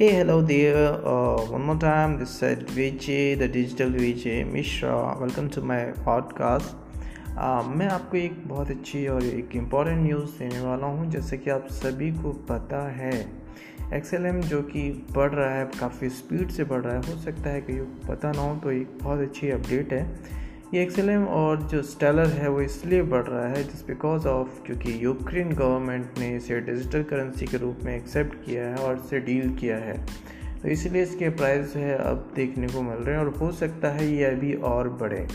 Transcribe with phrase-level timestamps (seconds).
[0.00, 1.06] Hey, hello there.
[1.06, 5.14] Uh, one more time, this is Vijay, the digital Vijay Mishra.
[5.20, 6.70] Welcome to my podcast.
[7.36, 11.50] Uh, मैं आपको एक बहुत अच्छी और एक इंपॉर्टेंट न्यूज़ देने वाला हूँ जैसे कि
[11.50, 13.12] आप सभी को पता है
[13.94, 17.60] एक्सएलएम जो कि बढ़ रहा है काफ़ी स्पीड से बढ़ रहा है हो सकता है
[17.60, 20.04] कि पता ना हो तो एक बहुत अच्छी अपडेट है
[20.74, 25.04] ये एक्सएलएम और जो स्टेलर है वो इसलिए बढ़ रहा है जिस बिकॉज़ ऑफ़ क्योंकि
[25.04, 29.54] यूक्रेन गवर्नमेंट ने इसे डिजिटल करेंसी के रूप में एक्सेप्ट किया है और इसे डील
[29.56, 30.06] किया है।
[30.62, 34.12] तो इसलिए इसके प्राइस है अब देखने को मिल रहे हैं और हो सकता है
[34.12, 35.26] ये अभी और बढ़े।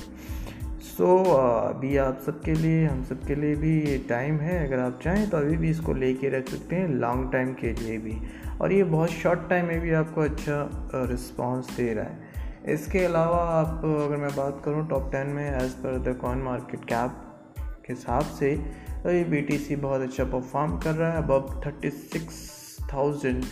[0.98, 5.00] सो so, अभी आप सबके लिए हम सबके लिए भी ये टाइम है। अगर आप
[5.04, 8.17] चाहें तो अभी भी इसको लेके रख सकते हैं लॉन्ग टाइम के लिए भी।
[8.62, 12.34] और ये बहुत शॉर्ट टाइम में भी आपको अच्छा रिस्पॉन्स दे रहा है।
[12.70, 16.86] इसके अलावा आप अगर मैं बात करूँ टॉप टेन में as per the coin market
[16.86, 17.22] cap
[17.60, 18.56] के हिसाब से
[19.04, 23.44] तो ये बी टी सी बहुत अच्छा परफॉर्म कर रहा है अब थर्टी सिक्स थाउज़ेंड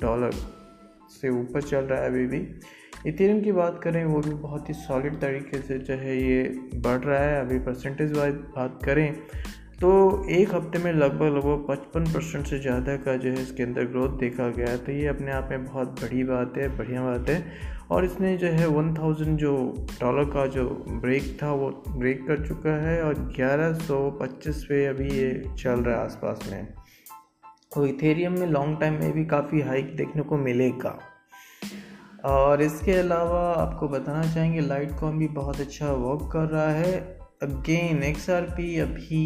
[0.00, 0.32] डॉलर
[1.10, 2.38] से ऊपर चल रहा है अभी भी।
[3.06, 6.42] इथेरियम की बात करें, वो भी बहुत ही सॉलिड तरीके से जो है ये
[6.74, 9.06] बढ़ रहा है। अभी परसेंटेज वाइज बात करें
[9.80, 9.90] तो
[10.30, 14.18] एक हफ़्ते में लगभग लगभग पचपन परसेंट से ज़्यादा का जो है इसके अंदर ग्रोथ
[14.18, 17.44] देखा गया है। तो ये अपने आप में बहुत बड़ी बात है, बढ़िया बात है।
[17.90, 19.56] और इसने जो है वन थाउज़ेंड जो
[20.00, 24.84] डॉलर का जो ब्रेक था, वो ब्रेक कर चुका है और ग्यारह सौ पच्चीस पे
[24.86, 26.66] अभी ये चल रहा है आसपास में।
[27.74, 30.98] तो इथेरियम में लॉन्ग टाइम में भी काफ़ी हाइक देखने को मिलेगा।
[32.24, 37.23] और इसके अलावा आपको बताना चाहेंगे लाइट कॉम भी बहुत अच्छा वर्क कर रहा है।
[37.44, 39.22] अगेन एक्स आर पी अभी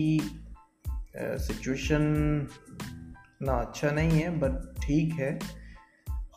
[1.16, 2.02] सिचुएशन
[3.42, 5.38] ना अच्छा नहीं है बट ठीक है।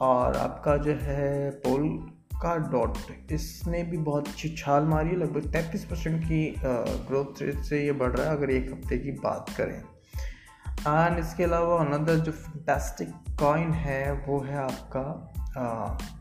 [0.01, 1.87] और आपका जो है पोल
[2.33, 2.97] का डॉट
[3.31, 7.91] इसने भी बहुत अच्छी छाल मारी है। लगभग तैंतीस परसेंट की ग्रोथ रेट से ये
[7.93, 13.09] बढ़ रहा है, अगर एक हफ़्ते की बात करें। एंड इसके अलावा अनदर जो फैंटास्टिक
[13.39, 15.03] कॉइन है, वो है आपका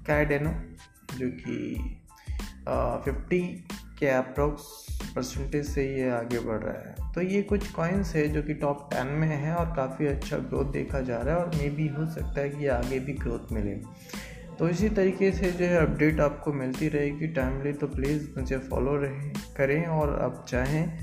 [0.06, 0.52] कैडेनो
[1.18, 1.96] जो कि
[3.04, 3.40] फिफ्टी
[3.98, 8.42] के अप्रोक्स परसेंटेज से ये आगे बढ़ रहा है। तो ये कुछ कॉइन्स है जो
[8.42, 11.68] कि टॉप टेन में है और काफ़ी अच्छा ग्रोथ देखा जा रहा है और मे
[11.70, 13.74] भी हो सकता है कि आगे भी ग्रोथ मिले।
[14.58, 18.96] तो इसी तरीके से जो है अपडेट आपको मिलती रहेगी टाइमली तो प्लीज़ मुझे फॉलो
[18.96, 20.98] रहे करें और आप चाहें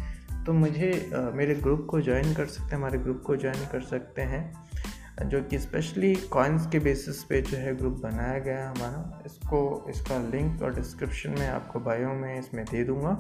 [0.46, 3.82] तो मुझे आ, मेरे ग्रुप को ज्वाइन कर सकते हैं हमारे ग्रुप को ज्वाइन कर
[3.82, 8.68] सकते हैं जो कि स्पेशली कॉइन्स के बेसिस पे जो है ग्रुप बनाया गया है
[8.68, 13.14] हमारा। इसको इसका लिंक और डिस्क्रिप्शन में आपको बायो में इसमें दे दूँगा।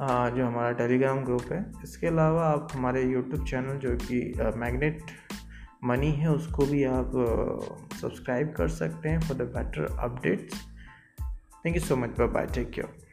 [0.00, 4.20] जो हमारा टेलीग्राम ग्रुप है, इसके अलावा आप हमारे यूट्यूब चैनल जो कि
[4.56, 5.00] मैग्नेट
[5.84, 7.10] मनी है, उसको भी आप
[8.00, 10.62] सब्सक्राइब कर सकते हैं for the better updates
[11.64, 13.07] thank you so much bye bye take care